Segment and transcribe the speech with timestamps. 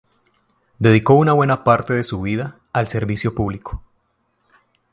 [0.79, 3.83] Dedicó una buena parte de su vida al servicio público.